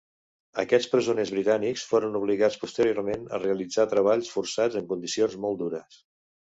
[0.61, 6.05] Aquests presoners britànics foren obligats posteriorment a realitzar treballs forçats en condicions molt dures.